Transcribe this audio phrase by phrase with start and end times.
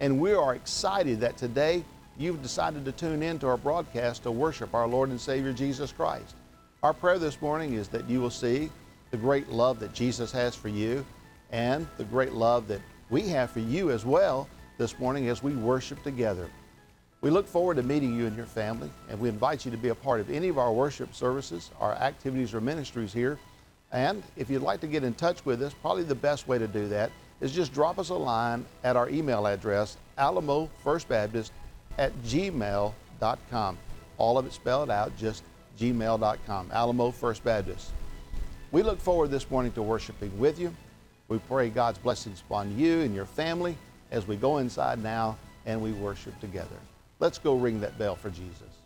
[0.00, 1.84] And we are excited that today
[2.16, 5.92] you've decided to tune in to our broadcast to worship our Lord and Savior Jesus
[5.92, 6.34] Christ.
[6.82, 8.70] Our prayer this morning is that you will see
[9.10, 11.04] the great love that Jesus has for you
[11.50, 15.54] and the great love that we have for you as well this morning as we
[15.54, 16.48] worship together.
[17.20, 19.88] We look forward to meeting you and your family, and we invite you to be
[19.88, 23.38] a part of any of our worship services, our activities, or ministries here
[23.92, 26.68] and if you'd like to get in touch with us, probably the best way to
[26.68, 27.10] do that
[27.40, 31.50] is just drop us a line at our email address, alamofirstbaptist
[31.98, 33.78] at gmail.com.
[34.18, 35.42] All of it spelled out, just
[35.78, 37.92] gmail.com, Alamo First Baptist.
[38.72, 40.74] We look forward this morning to worshiping with you.
[41.28, 43.76] We pray God's blessings upon you and your family
[44.10, 46.76] as we go inside now and we worship together.
[47.20, 48.77] Let's go ring that bell for Jesus.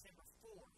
[0.00, 0.69] December 4,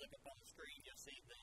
[0.00, 1.35] look up on the screen, you'll see the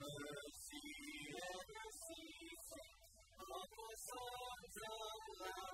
[0.00, 0.84] mercy
[1.32, 2.92] ever ceasing,
[3.40, 5.73] awful songs of love.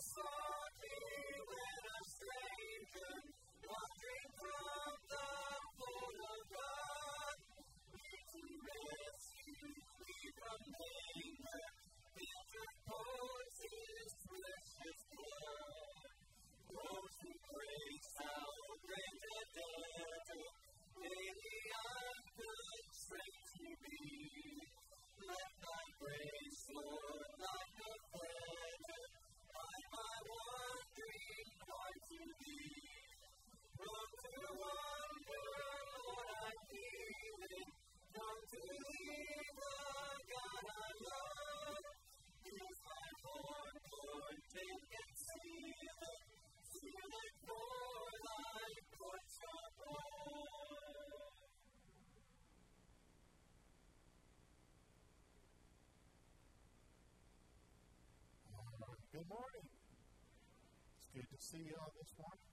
[59.21, 59.69] Good morning.
[60.97, 62.49] It's good to see you all this morning.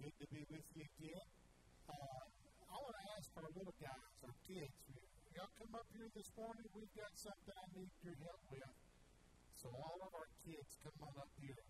[0.00, 1.28] Good to be with you again.
[1.92, 2.24] Uh,
[2.72, 4.72] I want to ask our little guys, our kids,
[5.36, 6.64] y'all come up here this morning.
[6.72, 8.64] We've got something I need your help with.
[9.60, 11.64] So all of our kids, come on up here.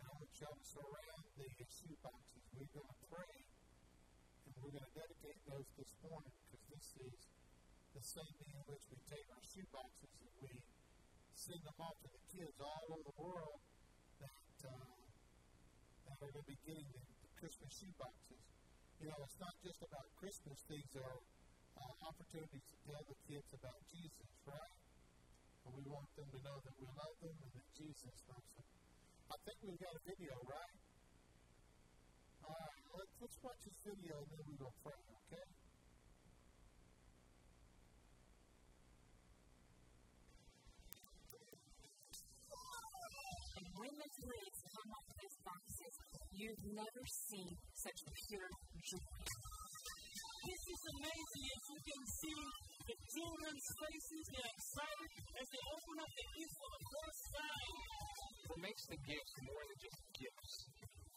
[0.00, 2.44] And I want y'all to surround the shoe boxes.
[2.56, 3.36] We're going to pray,
[4.48, 7.20] and we're going to dedicate those this morning because this is
[7.92, 10.56] the same day in which we take our shoe boxes and we
[11.36, 13.60] send them off to the kids all over the world
[14.64, 14.94] uh,
[16.08, 18.42] that are going to be getting the, the Christmas shoe boxes.
[19.00, 20.58] You know, it's not just about Christmas.
[20.66, 21.18] These are
[21.76, 24.74] uh, opportunities to tell the kids about Jesus, right?
[25.64, 28.68] And we want them to know that we love them and that Jesus loves them.
[29.32, 30.76] I think we've got a video, right?
[32.44, 35.63] All right, let's, let's watch this video and then we will pray, okay?
[46.44, 47.98] You've never seen such
[48.28, 48.52] pure
[48.84, 49.16] joy.
[50.44, 52.40] This is amazing as you can see
[52.84, 55.10] the children's faces get excited
[55.40, 57.76] as they open up the gifts for the first time.
[58.44, 60.52] What makes the gifts more than just gifts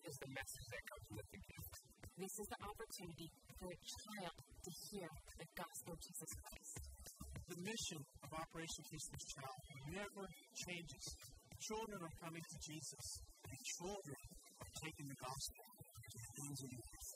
[0.07, 1.73] is the message that comes with the gift.
[2.15, 3.27] This is the opportunity
[3.59, 5.11] for a child to hear
[5.43, 6.75] the gospel of Jesus Christ.
[7.51, 9.59] The mission of Operation Christmas Child
[9.91, 10.23] never
[10.55, 11.03] changes.
[11.59, 13.05] Children are coming to Jesus,
[13.43, 14.16] and children are
[14.87, 15.67] taking the gospel
[16.07, 17.11] to the of the earth.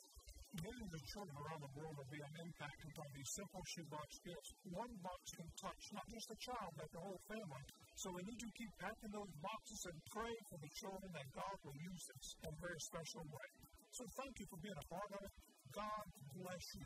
[0.60, 4.50] Millions of children around the world are being impacted by these simple shoebox gifts.
[4.76, 7.64] One box can touch not just a child, but the whole family.
[7.96, 11.56] So we need to keep packing those boxes and pray for the children that God
[11.64, 13.48] will use this in a very special way.
[13.96, 15.32] So thank you for being a part of it.
[15.72, 16.04] God
[16.36, 16.84] bless you.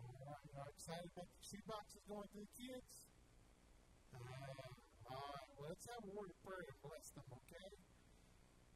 [0.00, 2.92] All right, excited about the shoe boxes going to the kids?
[4.16, 4.71] Uh,
[5.62, 7.70] let's have a word of prayer and bless them, okay?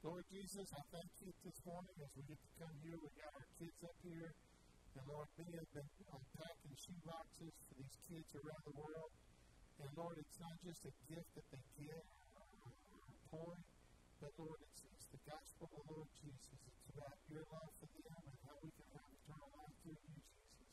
[0.06, 2.94] Lord Jesus, I thank you this morning as we get to come here.
[2.94, 4.30] We got our kids up here.
[4.94, 9.12] And Lord, many have been unpacking shoe boxes for these kids around the world.
[9.82, 12.04] And Lord, it's not just a gift that they get
[12.38, 13.56] or a toy,
[14.22, 16.54] but Lord, it's, it's the gospel of the Lord Jesus.
[16.54, 20.16] It's about your love for them and how we can have eternal life through you,
[20.22, 20.70] Jesus.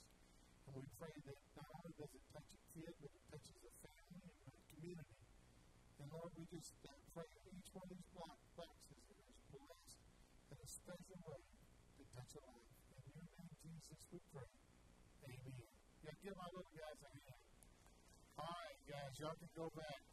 [0.70, 3.72] And we pray that not only does it touch a kid, but it touches a
[3.82, 5.13] family and a community.
[6.04, 6.76] And Lord, we just
[7.16, 10.04] pray that each one of these block boxes is blessed
[10.52, 11.42] in a special way
[11.96, 12.76] to touch a life.
[12.92, 14.52] In your name, Jesus, we pray.
[15.32, 15.64] Amen.
[16.04, 17.44] Yeah, give my little guys a hand.
[18.36, 20.04] All right, guys, y'all can go back.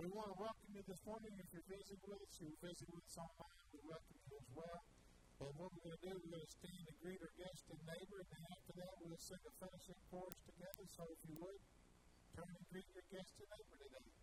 [0.00, 1.32] We want to welcome you this morning.
[1.36, 4.80] If you're visiting with us, you're visiting with us online, we welcome you as well.
[5.36, 7.80] But what we're going to do, we're going to stand and greet our guest and
[7.84, 10.84] neighbor, and then after that, we'll sing a finishing chorus together.
[10.96, 11.60] So if you would,
[12.36, 14.21] turn and greet your guest and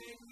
[0.00, 0.31] neighbor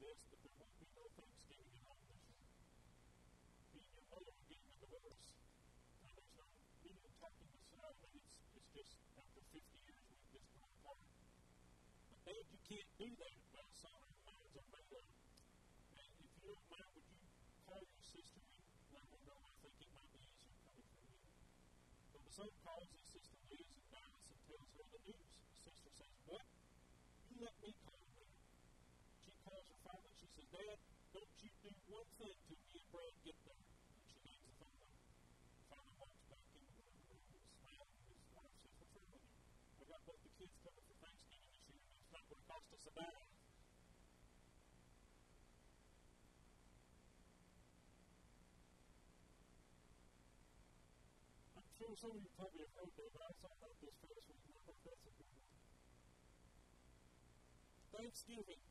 [0.00, 2.26] this, but there won't be no Thanksgiving home this
[3.76, 5.26] and your mother are getting a divorce.
[6.04, 7.36] And there's no, to this out.
[7.80, 11.00] I it's, it's just after 50 years, we've just grown apart.
[12.12, 13.36] But Dad, you can't do that.
[13.52, 15.08] Well, sorry, minds are made up.
[15.96, 17.28] And if you don't mind, would you
[17.64, 21.04] call your sister and let her know I think it might be easier coming from
[21.08, 21.20] you?
[22.12, 25.32] So the son calls his sister Liz in Dallas and tells her the news.
[25.52, 26.46] The sister says, What?
[27.28, 28.30] You let me call them.
[29.20, 30.78] She calls her father and she says, Dad,
[31.12, 33.62] don't you do one thing till me and Brad get there.
[33.96, 34.94] And she hangs the phone up.
[35.66, 38.00] Father walks back into the room and smiling.
[38.06, 39.80] His wife says, What's wrong with you?
[39.80, 42.24] I got both the kids coming for Thanksgiving this year, and it's not
[42.86, 43.02] I'm
[51.74, 54.38] sure some of you probably have heard that, but I thought about this past week,
[54.46, 55.50] and I thought that's a good one.
[57.90, 58.62] Thanksgiving,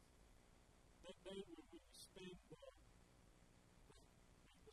[1.04, 2.72] that day when we spend, uh,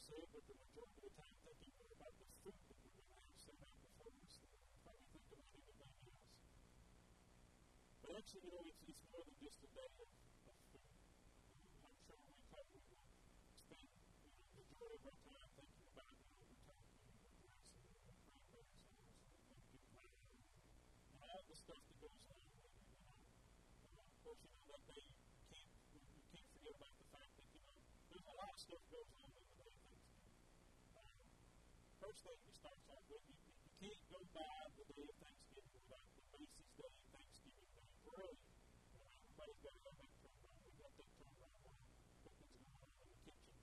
[0.03, 2.95] say it, but the majority of the time thinking more about the food that we're
[2.95, 4.39] going to have set out before us
[4.87, 5.99] than we think about anything else.
[8.03, 10.11] But actually, you know, it's, it's more than just a day of,
[10.51, 10.91] of food.
[11.87, 13.07] I'm sure we probably will
[13.55, 17.79] spend, you know, the majority of our time thinking about, you know, retirement and progressing
[17.79, 22.43] and our grandparents and those that get married and all the stuff that goes along
[22.53, 23.07] with it, you know.
[23.87, 27.07] Uh, of course, you know, that day you can't, we, we can't forget about the
[27.15, 27.77] fact that, you know,
[28.11, 30.37] there's a lot of stuff goes on with the day of Thanksgiving.
[30.99, 34.45] Um, first thing it starts off with, you, you can't go by
[34.77, 38.37] the day of Thanksgiving without the Macy's Day Thanksgiving Day Parade.
[38.93, 40.57] You know, everybody's got to have that turned on.
[40.61, 41.77] We got that turned on when
[42.21, 43.57] cooking's going on in the kitchen.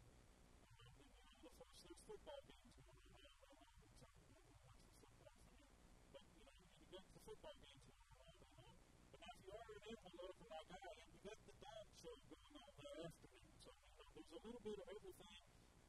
[0.81, 3.13] And then, you know, of course, there's football games going on.
[3.13, 5.69] I don't know on, you know, watch the football for me.
[6.09, 8.77] But, you know, you got the football games going on all day long.
[9.13, 12.15] But now if you are an lover like I am, you got the dog show
[12.33, 13.53] going on that afternoon.
[13.61, 15.41] So, you know, there's a little bit of everything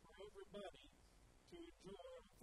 [0.04, 2.39] for everybody to enjoy.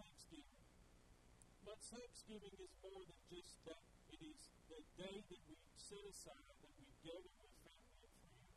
[1.78, 3.86] But Thanksgiving is more than just that.
[4.09, 8.49] It is the day that we set aside, that we gather with family and friends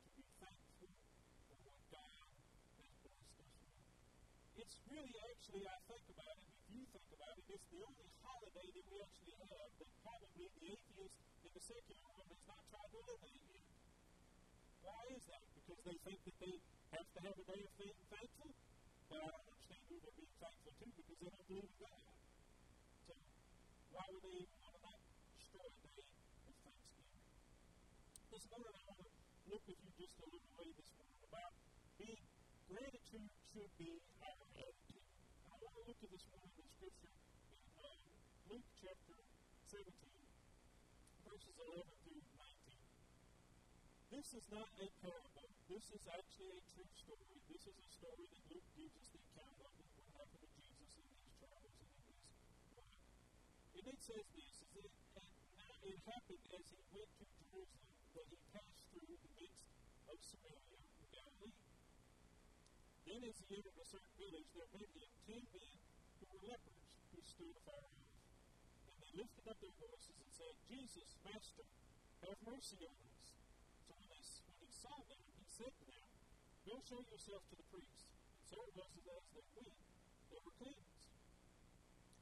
[0.00, 0.88] to be thankful
[1.52, 3.52] for what God has blessed us with.
[4.56, 8.08] It's really actually, I think about it, if you think about it, it's the only
[8.24, 12.60] holiday that we actually have that probably the atheist and the secular world has not
[12.72, 13.68] tried to eliminate yet.
[14.80, 15.44] Why is that?
[15.60, 16.56] Because they think that they
[16.96, 18.48] have to have a day of being thankful?
[19.12, 22.16] But I don't understand who they're being thankful to because they don't believe in God.
[23.96, 25.00] Why would they want to not
[25.40, 27.16] destroy a day of thanksgiving?
[28.28, 29.08] This morning I want to
[29.48, 31.56] look with you just a little way this morning about
[31.96, 32.20] being
[32.68, 35.00] gratitude should be our attitude.
[35.48, 37.88] I want to look at this morning in Scripture in uh,
[38.52, 39.16] Luke chapter
[39.72, 39.88] 17,
[41.24, 42.76] verses 11 through 19.
[44.12, 45.48] This is not a parable.
[45.72, 47.40] This is actually a true story.
[47.48, 51.00] This is a story that Luke gives us the account of what happened to Jesus
[51.00, 52.20] in his travels and in his
[52.76, 53.00] life.
[53.86, 57.70] And it says this, is that now it happened as he went to Jerusalem
[58.18, 59.62] that he passed through the midst
[60.10, 61.54] of Samaria and Galilee.
[63.06, 65.74] Then as he entered a certain village, there met him ten men
[66.18, 66.82] who were lepers,
[67.14, 68.02] who stood afar off.
[68.90, 71.66] And they lifted up their voices and said, Jesus, Master,
[72.26, 73.38] have mercy on us.
[73.86, 76.06] So when, they, when he saw them, he said to them,
[76.66, 78.10] Go show yourself to the priest.
[78.10, 79.78] And so it was as they went,
[80.34, 81.06] they were cleansed.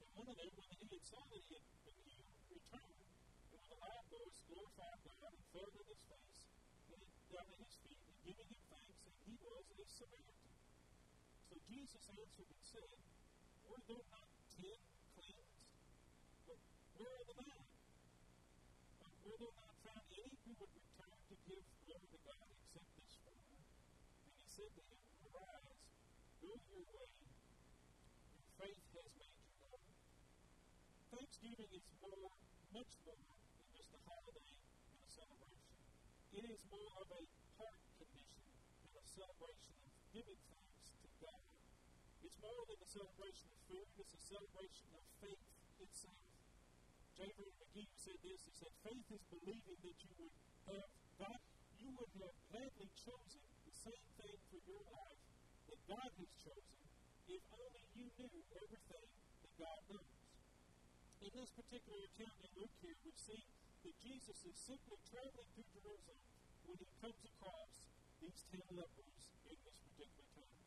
[0.05, 0.54] And one of them,
[0.95, 1.67] when had saw that he had
[2.55, 5.43] returned, and with a loud voice glorified God, and
[5.75, 6.39] on his face,
[6.87, 7.03] and
[7.35, 10.55] down at his feet, and giving him thanks, and he was a Samaritan.
[11.51, 12.95] So Jesus answered and said,
[13.67, 14.79] Were there not ten
[15.19, 15.67] cleansed?
[16.47, 16.63] But
[16.95, 17.67] where are the nine?
[19.03, 22.87] But were there not found any who would return to give glory to God except
[23.03, 23.67] this foreigner?
[23.67, 25.75] And he said to him, Arise,
[26.39, 27.11] go your way,
[28.31, 29.83] your faith has made you whole.
[31.25, 32.37] Thanksgiving is more,
[32.77, 35.73] much more than just a holiday and a celebration.
[36.37, 37.23] It is more of a
[37.57, 38.45] heart condition
[38.85, 41.45] and a celebration of giving thanks to God.
[42.29, 45.45] It's more than a celebration of food, it's a celebration of faith
[45.81, 46.21] itself.
[47.17, 47.25] J.
[47.41, 50.37] Vernon McGee said this, he said, faith is believing that you would
[50.77, 51.41] have God,
[51.81, 55.25] you would have gladly chosen the same thing for your life
[55.73, 56.81] that God has chosen
[57.33, 59.09] if only you knew everything
[59.41, 60.14] that God knows.
[61.25, 63.41] In this particular account in Luke here, we see
[63.81, 66.21] that Jesus is simply traveling through Jerusalem
[66.69, 67.81] when he comes across
[68.21, 70.61] these ten lepers in this particular town.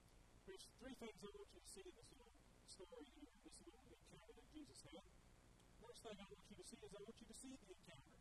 [0.49, 2.33] There's three things I want you to see in this little
[2.73, 5.05] story here, this little encounter that Jesus had.
[5.77, 8.17] First thing I want you to see is I want you to see the encounter.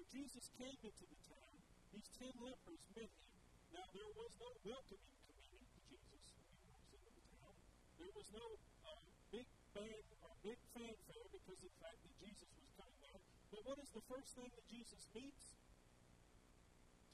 [0.00, 1.54] When Jesus came into the town,
[1.92, 3.28] these ten lepers met him.
[3.76, 7.56] Now, there was no welcoming committee to Jesus when he walks into the town.
[8.00, 8.46] There was no
[8.88, 9.44] um, big
[9.76, 10.15] band
[10.46, 13.18] big fanfare because of the fact that Jesus was coming there.
[13.50, 15.58] But what is the first thing that Jesus meets?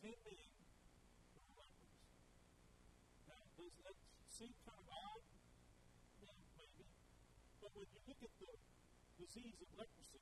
[0.04, 0.52] Ten men
[1.32, 1.96] who are lepers.
[3.32, 3.96] Now, does that
[4.28, 5.24] seem kind of odd?
[6.20, 6.84] Yeah, maybe.
[7.64, 8.52] But when you look at the
[9.16, 10.20] disease of leprosy,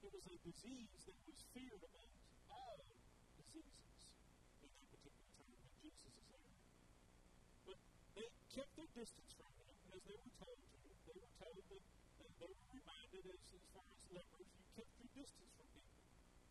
[0.00, 2.08] it was a disease that was feared among
[2.48, 2.80] all
[3.36, 3.92] diseases
[4.64, 6.56] in that particular time when Jesus is there.
[7.68, 7.76] But
[8.16, 8.24] they
[8.56, 10.86] kept their distance from him as they were told to.
[11.06, 11.84] They were told that,
[12.18, 12.52] that they
[13.16, 15.96] reminded as, far as lepers, you kept your distance from people.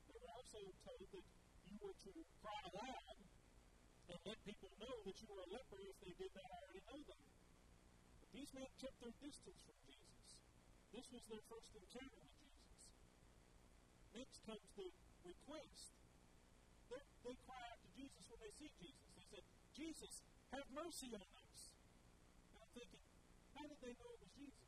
[0.10, 1.26] They were also told that
[1.70, 2.12] you were to
[2.42, 3.18] cry aloud
[4.10, 7.02] and let people know that you were a leper if they did not already know
[7.06, 7.26] that.
[8.18, 10.26] But these men kept their distance from Jesus.
[10.90, 12.74] This was their first encounter with Jesus.
[14.18, 14.90] Next comes the
[15.22, 15.94] request.
[16.90, 19.06] They're, they cry out to Jesus when they see Jesus.
[19.14, 19.46] They said,
[19.78, 20.14] Jesus,
[20.50, 21.58] have mercy on us.
[22.58, 23.04] And I'm thinking,
[23.54, 24.65] how did they know it was Jesus?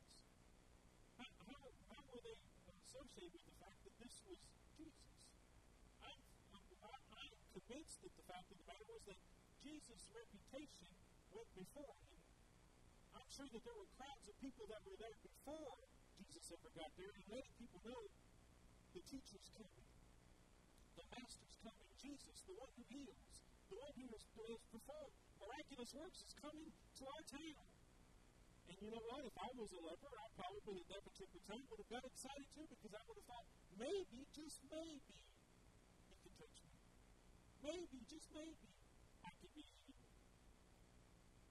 [2.08, 4.40] Were they uh, associated with the fact that this was
[4.80, 5.12] Jesus?
[6.00, 6.20] I'm,
[6.56, 9.20] I'm, I'm convinced that the fact of the matter was that
[9.60, 10.88] Jesus' reputation
[11.36, 12.20] went before him.
[13.12, 15.76] I'm sure that there were crowds of people that were there before
[16.16, 18.02] Jesus ever got there and letting people know
[18.96, 19.88] the teacher's coming,
[20.96, 23.32] the master's coming, Jesus, the one who heals,
[23.68, 24.24] the one who has
[24.72, 27.77] performed miraculous works, is coming to our town.
[28.68, 29.24] And you know what?
[29.24, 32.48] If I was a leper, I probably at that particular time would have got excited
[32.52, 33.48] too because I would have thought,
[33.80, 35.16] maybe, just maybe,
[36.12, 36.72] he can touch me.
[37.64, 38.68] Maybe, just maybe,
[39.24, 40.04] I can be healed.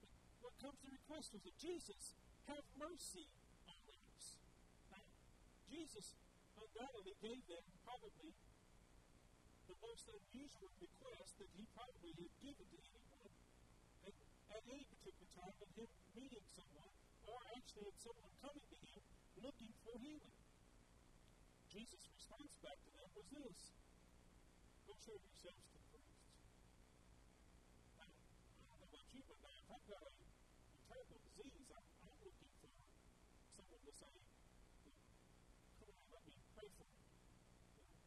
[0.06, 0.14] But
[0.46, 2.14] what comes to request was that Jesus,
[2.48, 3.28] have mercy
[3.68, 4.40] on us.
[4.88, 5.04] Now,
[5.68, 6.16] Jesus
[6.56, 8.32] undoubtedly gave them probably
[9.68, 13.32] the most unusual request that he probably had given to anyone
[14.08, 14.16] at,
[14.56, 16.97] at any particular time of him meeting someone,
[17.28, 19.04] or actually of someone coming to him
[19.44, 20.36] looking for healing.
[21.68, 23.60] Jesus' response back to them was this
[24.88, 26.24] Go show yourselves to the priests.
[28.00, 31.68] Now, I don't know about you, but now if I've got a, a terrible disease,
[31.76, 32.72] I'm, I'm looking for
[33.60, 34.16] someone to say,
[35.84, 37.04] Come on, let me pray for you.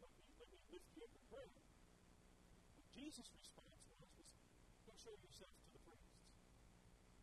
[0.01, 1.53] Let me, let me lift you up in prayer.
[2.81, 4.33] What Jesus' response was, was
[4.89, 6.17] go show yourselves to the priests.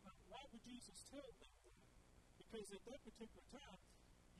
[0.06, 1.57] Now, why would Jesus tell them?
[2.48, 3.80] Because at that particular time,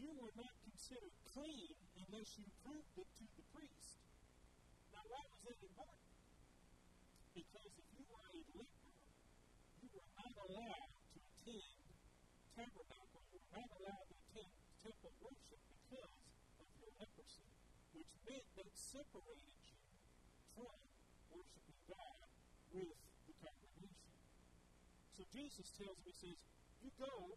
[0.01, 4.01] you were not considered clean unless you proved it to the priest.
[4.97, 6.09] Now, why was that important?
[7.37, 8.93] Because if you were a leper,
[9.85, 11.69] you were not allowed to attend
[12.57, 13.23] tabernacle.
[13.29, 16.17] You were not allowed to attend temple worship because
[16.65, 17.45] of your leprosy,
[17.93, 19.77] which meant that separated you
[20.57, 20.81] from
[21.29, 22.25] worshiping God
[22.73, 22.97] with
[23.29, 24.17] the congregation.
[25.13, 26.41] So Jesus tells him, He says,
[26.81, 27.37] You go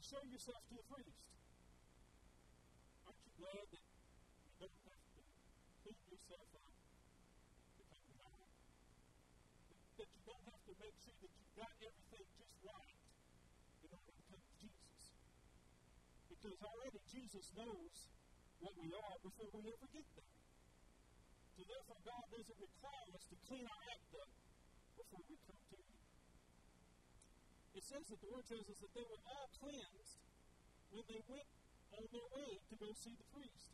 [0.00, 1.28] and show yourself to the priest.
[3.04, 4.00] Aren't you glad that you
[4.56, 5.22] don't have to
[5.84, 8.48] clean yourself up to come to God?
[10.00, 12.96] That you don't have to make sure that you've got everything just right
[13.84, 15.00] in order to come to Jesus.
[16.32, 17.92] Because already Jesus knows
[18.64, 20.32] what we are before we ever get there.
[21.52, 24.32] So therefore, God doesn't require us to clean our act up
[24.96, 25.79] before we come to.
[27.80, 30.20] It says that the Word tells us that they were all cleansed
[30.92, 31.48] when they went
[31.96, 33.72] on their way to go see the priest.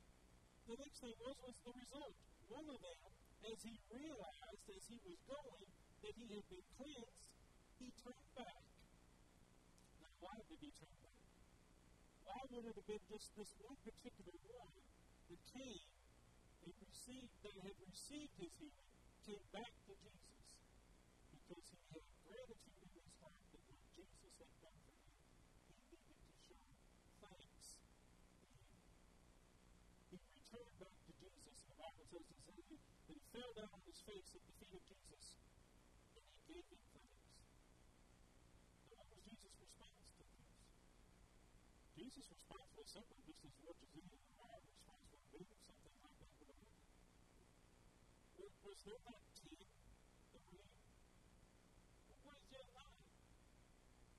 [0.71, 2.15] The next thing was, was the result.
[2.47, 3.01] One of them,
[3.51, 5.67] as he realized as he was going
[6.07, 7.35] that he had been cleansed,
[7.83, 8.63] he turned back.
[9.99, 11.23] Now, why did he turn back?
[12.31, 14.87] Why would it have been just this one particular one
[15.35, 15.83] that came
[16.63, 18.87] and received, that had received his healing,
[19.27, 20.47] came back to Jesus?
[21.35, 25.15] Because he had gratitude in his heart that what Jesus had done for him,
[25.87, 26.59] he needed to show
[27.23, 28.91] thanks to him.
[30.11, 31.57] He returned back to Jesus.
[31.71, 34.55] The Bible tells us that he, that he fell down on his face at the
[34.57, 35.37] feet of Jesus
[36.17, 37.21] and he gave him thanks.
[38.89, 40.57] Now, what was Jesus' response to this?
[42.01, 45.93] Jesus' response was simple, just as much as any our response would be if something
[46.01, 46.97] like that would have happened.
[48.41, 50.73] Was, there not ten that healed?
[52.25, 53.05] What is the other nine?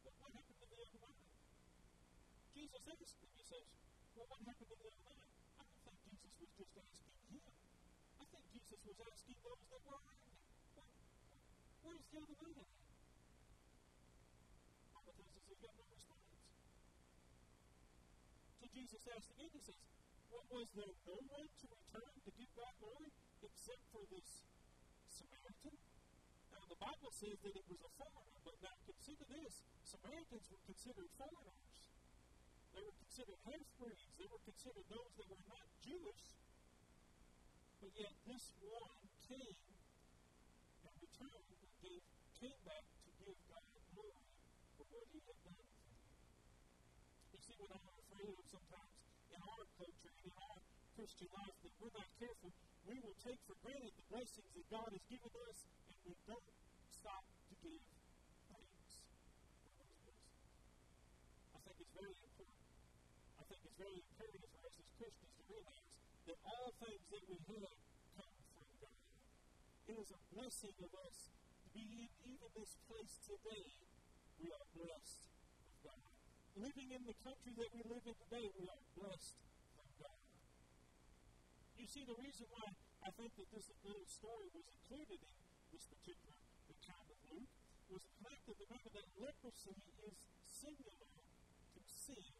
[0.05, 1.25] What, happened to the other nine?
[2.53, 3.65] Jesus asked them, he says,
[4.13, 5.25] Well, what happened to the other nine?
[5.57, 7.66] I don't think Jesus was just asking him.
[8.67, 10.35] Jesus was asking those that were around him.
[10.75, 10.91] Where,
[11.87, 12.71] where's the other nine at?
[14.91, 16.27] Bible tells us he got no response.
[18.59, 19.79] So Jesus asked again, he says,
[20.27, 23.07] What was there no one to return to give God glory
[23.39, 24.43] except for this
[25.15, 25.79] Samaritan?
[26.51, 30.59] Now, the Bible says that it was a foreigner, but now consider this Samaritans were
[30.67, 31.71] considered foreigners.
[32.75, 36.35] They were considered half breeds, they were considered those that were not Jewish.
[37.77, 38.97] But yet, this one
[39.29, 39.57] came
[40.81, 42.03] and returned and gave,
[42.41, 44.25] came back to give God glory
[44.77, 46.01] for what he had done for them.
[47.33, 48.93] You see, what I'm afraid of sometimes
[49.29, 50.57] in our culture and in our
[50.97, 52.49] Christian life that we're not careful,
[52.89, 56.49] we will take for granted the blessings that God has given us and we don't
[56.89, 57.83] stop to give
[58.49, 59.05] thanks
[59.61, 60.33] for those blessings.
[61.53, 62.65] I think it's very important.
[63.37, 65.86] I think it's very imperative for us as Christians to realize
[66.27, 67.79] that all things that we have
[68.19, 68.99] come from God.
[69.87, 73.63] It is a blessing of us to be in even this place today.
[74.43, 76.03] We are blessed of God.
[76.59, 79.39] Living in the country that we live in today, we are blessed
[79.71, 80.19] from God.
[81.79, 82.75] You see, the reason why
[83.07, 85.35] I think that this little story was included in
[85.71, 86.35] this particular
[86.67, 87.53] account of Luke
[87.87, 92.36] was the fact that remember that leprosy is similar to sin.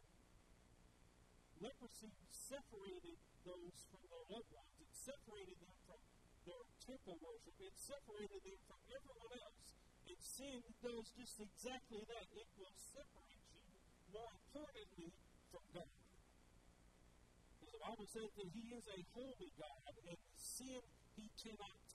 [1.58, 4.74] Leprosy separated those from their loved ones.
[4.78, 5.98] It separated them from
[6.46, 7.56] their temple worship.
[7.58, 9.66] It separated them from everyone else.
[10.06, 12.26] And sin does just exactly that.
[12.30, 13.62] It will separate you,
[14.14, 15.10] more importantly,
[15.50, 15.94] from God.
[17.58, 20.82] Because the Bible says that He is a holy God, and sin
[21.18, 21.87] He cannot.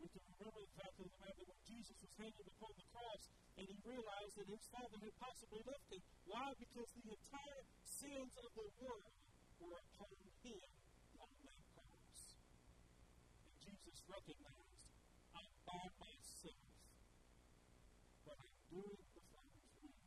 [0.00, 3.22] We can remember the fact of the matter when Jesus was hanging upon the cross
[3.60, 6.00] and he realized that his Father had possibly left him.
[6.24, 6.48] Why?
[6.56, 9.12] Because the entire sins of the world
[9.60, 10.64] were upon him
[11.20, 12.18] on that cross.
[13.44, 14.80] And Jesus recognized,
[15.36, 16.64] I'm by myself,
[18.24, 20.00] but I'm doing the Father's will.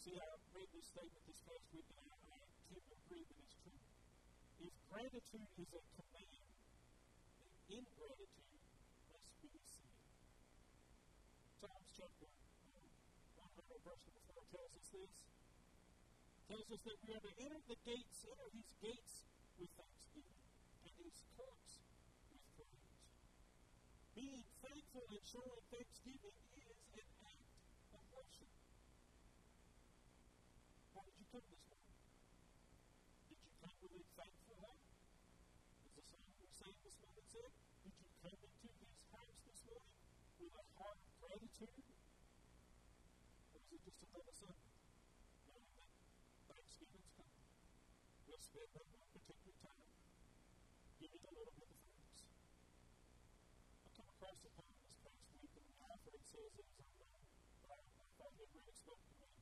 [0.00, 0.24] See, I
[0.56, 2.40] read this statement this past week, and I, I
[2.72, 3.84] tend to agree that it's true.
[4.64, 6.52] If gratitude is a command,
[7.40, 8.60] then ingratitude
[9.08, 9.88] must be sin.
[11.56, 15.16] Psalms chapter 100, verse number 4 tells us this.
[16.44, 19.24] Tells us that we are to enter the gates, enter his gates
[19.56, 20.44] with thanksgiving,
[20.84, 21.72] and his courts
[22.28, 22.92] with praise.
[24.12, 27.48] Being thankful and showing thanksgiving is an act
[27.96, 28.52] of worship.
[30.92, 31.96] How did you come this morning?
[33.32, 34.84] Did you come with a thankful heart?
[35.80, 37.48] As the song we sang this morning said,
[37.80, 39.96] did you come into his house this morning
[40.36, 41.80] with a heart of gratitude?
[43.56, 43.60] Or
[44.12, 44.76] it just another Sunday?
[45.48, 45.88] Knowing that
[46.44, 47.48] Thanksgiving's coming.
[48.28, 49.88] We'll spend that one particular time
[51.00, 52.28] giving a little bit of thanks.
[53.82, 56.84] I come across a poem this past week and the author it says it was
[56.92, 57.24] unknown,
[57.72, 59.32] I thought it really spoke to me.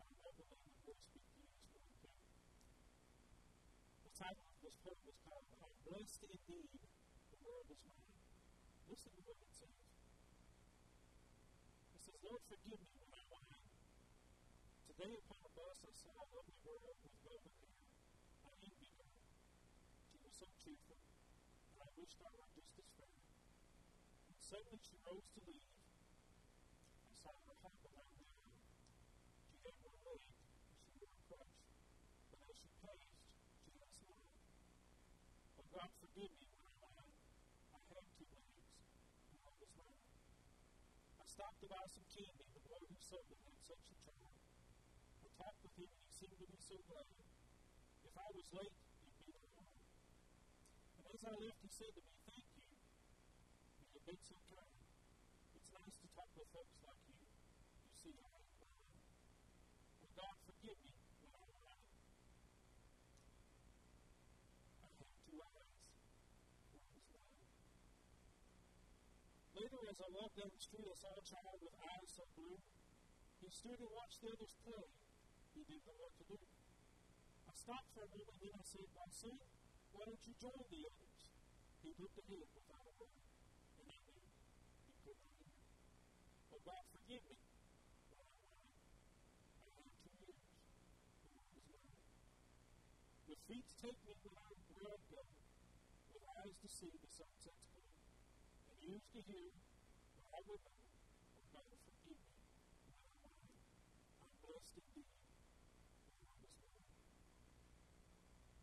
[0.00, 2.16] I love the name that will speak to you this.
[4.08, 8.16] The title of this poem is called I'm Blessed Indeed, the World is Mine.
[8.88, 9.84] Listen to what it says.
[11.92, 13.67] It says, Lord, forgive me when I whine.
[14.98, 17.78] Today upon a bus I saw a lovely girl with golden hair.
[18.42, 19.06] I envied her.
[20.10, 23.14] She was so cheerful, and I wished I were just as fair.
[24.26, 25.70] And suddenly she rose to leave.
[27.06, 28.50] I saw her hobble down the aisle.
[29.46, 30.18] She had one leg,
[30.82, 31.58] she wore a crutch.
[32.34, 33.22] But as she paced,
[33.54, 34.26] she asked Lord,
[35.62, 37.14] Oh God, forgive me when I whine.
[37.70, 38.66] I had two legs,
[39.30, 40.02] and one was mine.
[41.22, 42.50] I stopped to buy some candy.
[42.50, 44.07] The boy who sold it had such a
[45.38, 47.06] talked with him, and he seemed to be so glad.
[48.02, 48.74] If I was late,
[49.06, 49.70] he'd be there.
[50.98, 52.66] And as I left, he said to me, Thank you.
[52.66, 54.82] You have been so kind.
[55.54, 57.22] It's nice to talk with folks like you.
[57.22, 58.98] You see, I ain't lying.
[60.02, 60.90] Well, God, forgive me
[61.22, 61.86] when I'm lying.
[64.82, 65.70] I have two eyes.
[66.74, 67.46] One is mine.
[69.54, 72.58] Later, as I walked down the street, I saw a child with eyes so blue.
[73.38, 74.90] He stood and watched the others play.
[75.58, 76.38] He didn't know what to do.
[76.38, 79.34] I stopped for a moment, then I said, My son,
[79.90, 81.18] why don't you join the others?
[81.82, 83.18] He looked ahead without a word,
[83.82, 84.22] and I knew
[84.86, 85.50] he could not hear.
[86.54, 87.36] Oh, God, forgive me.
[88.14, 88.22] I.
[91.26, 91.90] I and.
[93.26, 95.22] With feet take me when I'm where I go,
[96.14, 97.82] with eyes to see the sunset's glow,
[98.70, 99.50] and ears to hear
[100.14, 100.78] where I would know.
[101.34, 102.30] Oh, God, forgive me
[103.26, 103.66] when I whine.
[104.22, 105.10] I'm blessed indeed.
[106.28, 106.88] The Lord is mine.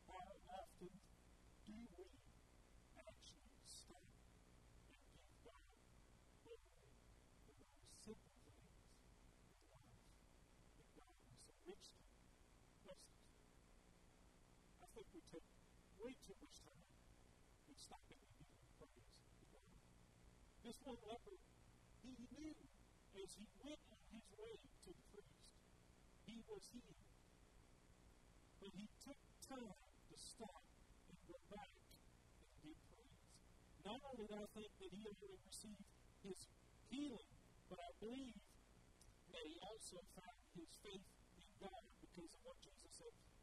[0.08, 0.26] How
[0.56, 0.94] often
[1.66, 2.06] do we
[2.96, 5.66] actually stop and give God
[6.46, 6.62] glory
[7.46, 8.70] for those simple things
[9.50, 10.00] in life
[10.78, 11.16] that God
[15.32, 15.48] take
[16.02, 16.86] way too much time
[17.66, 19.10] in stopping and giving praise.
[20.62, 21.38] This one leper,
[22.06, 22.58] he knew
[23.16, 24.54] as he went on his way
[24.86, 25.42] to the priest,
[26.26, 27.06] he was healed.
[28.62, 29.78] But he took time
[30.10, 30.64] to stop
[31.10, 31.86] and go back and
[32.66, 33.22] give praise.
[33.86, 35.90] Not only did I think that he already received
[36.26, 36.50] his
[36.90, 37.30] healing,
[37.70, 38.42] but I believe
[39.34, 41.08] that he also found his faith
[41.38, 42.85] in God because of what Jesus.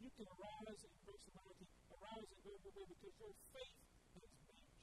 [0.03, 1.63] You can arise in verse 19,
[1.95, 3.79] arise and go your way because your faith
[4.19, 4.83] has made you.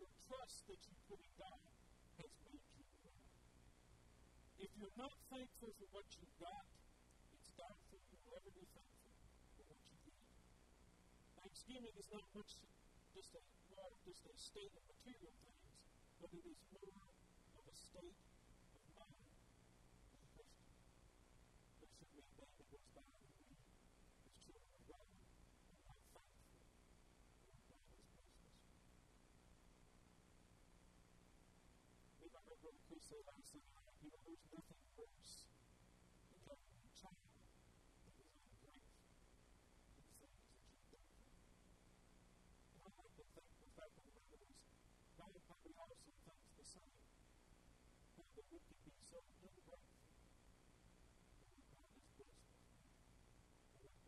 [0.00, 1.60] The trust that you put in God
[2.24, 2.88] has made you.
[4.64, 6.64] If you're not thankful for what you got,
[7.36, 9.12] it's doubtful you'll ever be thankful
[9.60, 10.24] for what you did.
[11.36, 12.56] Thanksgiving is not much
[13.12, 13.42] just a
[14.02, 15.62] just a state of material things,
[16.20, 17.06] but it is more
[17.54, 18.18] of a state
[18.74, 19.30] of mind
[20.10, 20.74] as a Christian.
[21.78, 23.54] There should be a day that goes by that we,
[24.26, 26.50] as children of God, are not thankful
[27.46, 28.58] for what God has blessed us with.
[32.18, 33.60] Maybe I heard Brother Chris say
[34.00, 35.44] you know, there's nothing worse
[36.48, 37.28] than a child
[38.08, 38.24] for the.
[42.72, 44.56] And I like to think the fact of the matter is,
[45.20, 46.24] God probably also thinks
[46.56, 46.96] the same.
[48.16, 49.76] How that we be so ungrateful
[51.68, 52.32] God has blessed us with,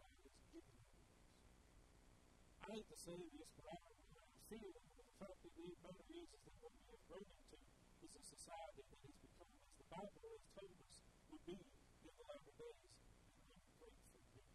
[0.00, 0.96] God has given us.
[2.64, 6.09] I hate to say this, but I, I feel that the fact that the matter
[6.09, 7.61] is, is that what we have grown into
[8.04, 10.95] is a society that has become, as the Bible has told us,
[11.31, 14.55] would be in the latter days, an ungrateful people.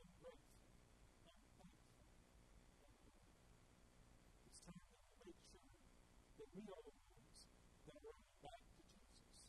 [0.00, 0.58] Ungrateful.
[4.48, 5.68] It's time that we make sure
[6.38, 7.38] that we are the ones
[7.84, 9.44] that are running back to Jesus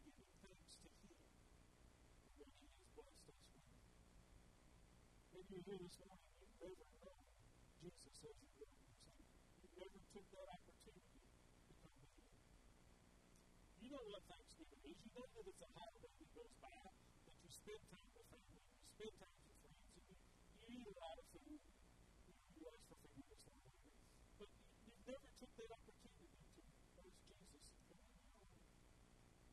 [0.00, 3.68] giving thanks to Him for what He has blessed us with.
[5.32, 7.20] Maybe you're here this morning you've never known
[7.82, 9.28] Jesus as your Lord and Savior.
[9.62, 11.18] You never took that opportunity
[11.66, 12.30] to come to Him.
[13.81, 14.96] You know what Thanksgiving is.
[15.04, 16.80] You know that it's a holiday that goes by,
[17.28, 20.16] that you spend time with family, you spend time with friends, and you,
[20.56, 21.60] you eat a lot of food.
[22.24, 23.92] You, you ask for forgiveness or whatever.
[24.40, 26.60] But you, you never took that opportunity to
[26.96, 28.72] praise Jesus and come into your.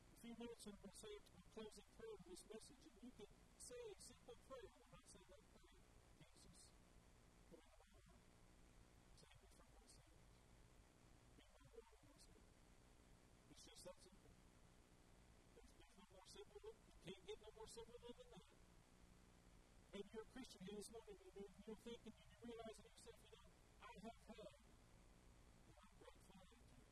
[0.08, 3.12] A few minutes I'm going to say my closing prayer of this message, and you
[3.12, 3.28] can
[3.60, 5.68] say a simple prayer when I say that prayer.
[7.40, 8.64] Jesus, come into my heart.
[9.20, 10.08] Save me from my sins.
[11.36, 12.56] Be my Lord and my Savior.
[13.50, 14.32] It's just that simple.
[15.52, 18.46] There's, there's no more simple than you simple than that.
[19.94, 23.20] Maybe you're a Christian here this morning and you're, you're thinking and you're realizing yourself,
[23.30, 23.46] you know,
[23.86, 24.54] I have had an
[25.78, 26.82] ungrateful attitude.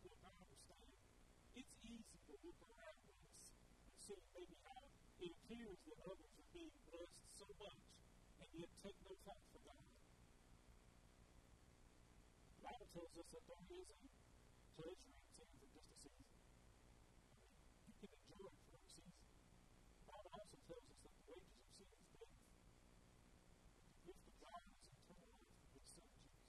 [0.00, 0.88] Look, I understand.
[1.60, 3.20] It's easy to look around us
[3.84, 4.80] and see maybe how
[5.20, 7.84] it appears that others are being blessed so much
[8.40, 9.84] and yet take no thought for God.
[12.56, 13.98] The Bible tells us that there is a
[14.72, 16.28] pleasure in sin for just a season.
[17.92, 19.12] You can enjoy it for a season.
[19.12, 22.34] The Bible also tells us that the wages of sin is death.
[23.82, 26.42] But the gift of God is eternal life through His Son Jesus.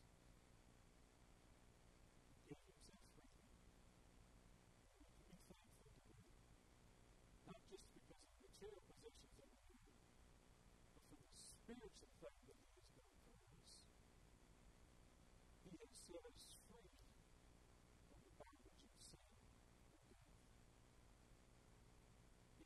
[2.34, 3.42] He gave Himself freely.
[4.94, 6.30] And we can be thankful to Him.
[7.50, 10.14] Not just because of the material possessions that we have,
[10.94, 13.72] but for the spiritual thing that He has done for us.
[15.64, 16.92] He has set us free
[18.12, 19.24] from the bondage of sin
[19.88, 20.36] and death.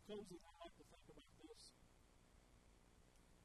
[0.08, 1.62] In I'd like to think about this.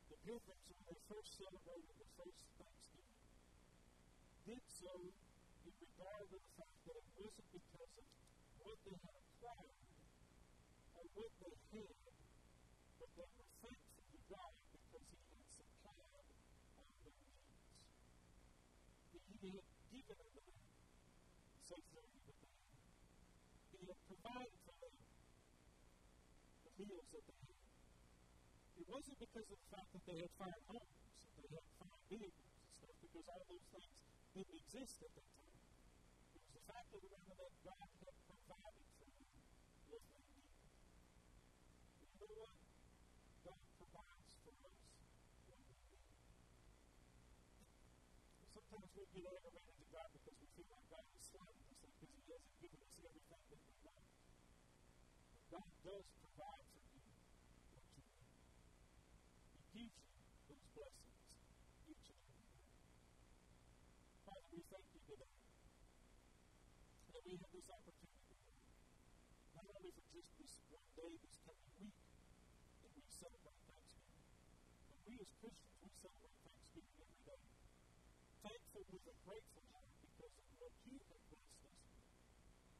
[0.09, 3.21] The pilgrims, when they first celebrated the first Thanksgiving,
[4.49, 4.93] did so
[5.69, 8.09] in regard to the fact that it wasn't because of
[8.65, 9.85] what they had acquired
[10.97, 12.01] or what they had,
[12.97, 17.43] but they were thankful to God because He had supplied all their needs.
[19.43, 20.55] He had given unto them
[21.67, 22.79] safe journey that they had.
[23.75, 24.95] He had provided for them
[26.63, 27.59] the meals that they had.
[28.79, 30.95] It wasn't because of the fact that they had fine homes,
[31.35, 33.99] that they had fine vehicles and stuff, because all those things
[34.31, 35.59] didn't exist at that time.
[35.59, 39.27] It was the fact of the matter that God had provided for them
[39.91, 40.55] what they needed.
[41.99, 42.55] You know what?
[43.43, 44.79] God provides for us
[45.51, 46.03] what we need.
[48.73, 52.09] Sometimes we get aggravated to God because we feel like God is slighting us because
[52.09, 54.09] He hasn't given us everything that we want.
[55.29, 57.05] But God does provide for you
[57.77, 58.33] what you need.
[59.53, 60.09] He gives you
[60.49, 61.21] those blessings
[61.85, 62.65] each and every day.
[64.25, 65.37] Father, we thank you today
[67.13, 68.41] that we have this opportunity,
[69.53, 72.01] not only for just this one day, this coming week,
[72.81, 74.33] that we celebrate Thanksgiving,
[74.89, 76.42] but we as Christians, we celebrate.
[78.73, 81.85] Thankful with a grateful heart because of what you have blessed us,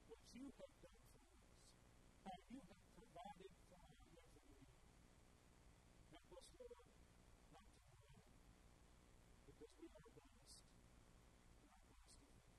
[0.09, 1.53] what you have done for us,
[2.25, 4.73] how you have provided for our every need.
[6.09, 6.89] Help us, Lord,
[7.53, 8.25] not to forget,
[9.45, 10.65] because we are blessed.
[11.61, 12.57] We are blessed with you.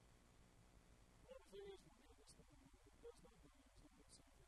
[1.26, 4.06] Lord, if there is one here this morning that does not know you as Lord
[4.06, 4.46] and Savior,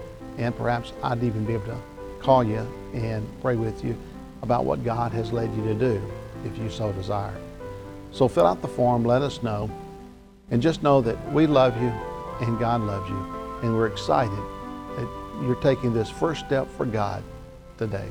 [0.37, 1.79] and perhaps I'd even be able to
[2.19, 3.97] call you and pray with you
[4.41, 6.01] about what God has led you to do
[6.45, 7.35] if you so desire.
[8.11, 9.69] So fill out the form, let us know,
[10.49, 11.91] and just know that we love you
[12.41, 14.37] and God loves you, and we're excited
[14.97, 15.07] that
[15.41, 17.23] you're taking this first step for God
[17.77, 18.09] today.